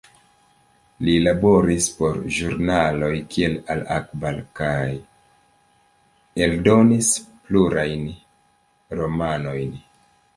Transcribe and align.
Li 1.07 1.13
laboris 1.25 1.89
por 1.97 2.15
ĵurnaloj 2.37 3.11
kiel 3.35 3.57
Al-Akhbar 3.73 4.39
kaj 4.59 4.87
eldonis 6.47 7.11
plurajn 7.49 8.09
romanojn. 9.01 9.77